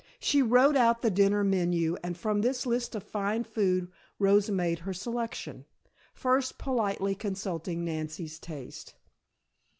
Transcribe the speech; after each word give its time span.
She 0.19 0.41
wrote 0.41 0.75
out 0.75 1.03
the 1.03 1.11
dinner 1.11 1.43
menu, 1.43 1.95
and 2.03 2.17
from 2.17 2.41
this 2.41 2.65
list 2.65 2.95
of 2.95 3.03
fine 3.03 3.43
food 3.43 3.91
Rosa 4.17 4.51
made 4.51 4.79
her 4.79 4.95
selection, 4.95 5.63
first 6.15 6.57
politely 6.57 7.13
consulting 7.13 7.85
Nancy's 7.85 8.39
taste. 8.39 8.95